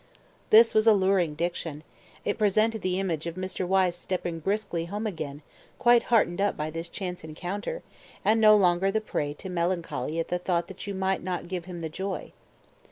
This 0.49 0.73
was 0.73 0.87
alluring 0.87 1.35
diction: 1.35 1.83
it 2.25 2.39
presented 2.39 2.81
the 2.81 2.99
image 2.99 3.27
of 3.27 3.35
Mr. 3.35 3.67
Wyse 3.67 3.95
stepping 3.95 4.39
briskly 4.39 4.85
home 4.85 5.05
again, 5.05 5.43
quite 5.77 6.01
heartened 6.09 6.41
up 6.41 6.57
by 6.57 6.71
this 6.71 6.89
chance 6.89 7.23
encounter, 7.23 7.83
and 8.25 8.41
no 8.41 8.55
longer 8.55 8.89
the 8.89 8.99
prey 8.99 9.35
to 9.35 9.47
melancholy 9.47 10.17
at 10.19 10.29
the 10.29 10.39
thought 10.39 10.67
that 10.69 10.87
you 10.87 10.95
might 10.95 11.21
not 11.21 11.47
give 11.47 11.65
him 11.65 11.81
the 11.81 11.87
joy. 11.87 12.31